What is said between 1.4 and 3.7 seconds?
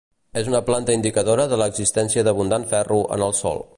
de l'existència d'abundant ferro en el sòl.